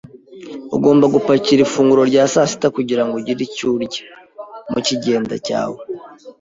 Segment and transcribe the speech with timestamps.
[0.75, 4.05] Ugomba gupakira ifunguro rya sasita kugirango ugire icyo urya
[4.71, 5.77] mukigenda cyawe.